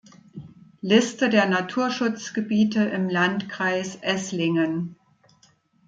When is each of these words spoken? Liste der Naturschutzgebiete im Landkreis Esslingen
Liste 0.81 1.29
der 1.29 1.45
Naturschutzgebiete 1.47 2.83
im 2.85 3.07
Landkreis 3.07 3.97
Esslingen 4.01 4.95